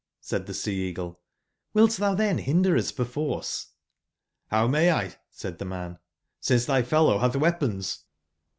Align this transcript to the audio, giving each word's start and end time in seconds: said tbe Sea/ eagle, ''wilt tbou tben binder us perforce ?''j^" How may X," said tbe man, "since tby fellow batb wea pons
said 0.19 0.47
tbe 0.47 0.55
Sea/ 0.55 0.89
eagle, 0.89 1.19
''wilt 1.75 1.91
tbou 1.99 2.17
tben 2.17 2.43
binder 2.43 2.75
us 2.75 2.91
perforce 2.91 3.67
?''j^" 3.67 3.67
How 4.47 4.67
may 4.67 4.89
X," 4.89 5.17
said 5.29 5.59
tbe 5.59 5.67
man, 5.67 5.99
"since 6.39 6.65
tby 6.65 6.83
fellow 6.87 7.19
batb 7.19 7.39
wea 7.39 7.51
pons 7.51 7.99